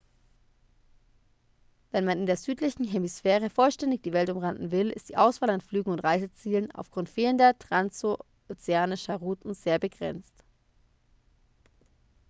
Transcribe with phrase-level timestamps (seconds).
[1.91, 5.61] wenn man in der südlichen hemisphäre vollständig die welt umrunden will ist die auswahl an
[5.61, 10.43] flügen und reisezielen aufgrund fehlender transozeanischer routen sehr begrenzt